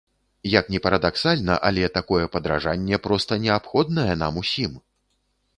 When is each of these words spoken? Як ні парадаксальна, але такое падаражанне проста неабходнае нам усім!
Як 0.59 0.69
ні 0.75 0.79
парадаксальна, 0.85 1.57
але 1.69 1.91
такое 1.99 2.23
падаражанне 2.37 3.01
проста 3.07 3.41
неабходнае 3.47 4.11
нам 4.23 4.33
усім! 4.45 4.73